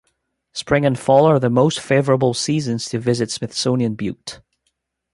[0.51, 4.41] Spring and fall are the most favorable seasons to visit Smithsonian Butte.